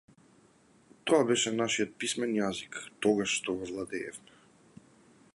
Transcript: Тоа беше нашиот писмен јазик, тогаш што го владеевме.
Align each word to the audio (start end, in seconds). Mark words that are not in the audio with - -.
Тоа 1.09 1.19
беше 1.31 1.51
нашиот 1.57 1.91
писмен 2.03 2.33
јазик, 2.37 2.79
тогаш 3.07 3.35
што 3.41 3.55
го 3.59 3.69
владеевме. 3.73 4.41